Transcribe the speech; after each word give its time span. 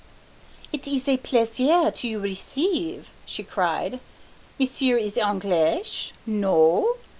"It 0.73 0.87
ees 0.87 1.07
a 1.07 1.17
plaisir 1.17 1.91
to 1.91 2.07
you 2.07 2.17
receive!" 2.19 3.11
she 3.23 3.43
cried. 3.43 3.99
"Monsieur 4.59 4.97
is 4.97 5.15
Anglish? 5.15 6.11
No? 6.25 6.95